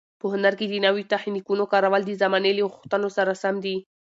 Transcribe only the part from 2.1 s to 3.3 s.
زمانې له غوښتنو